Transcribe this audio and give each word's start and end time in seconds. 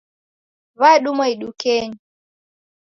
W'adumwa 0.79 1.25
idukenyi. 1.33 1.99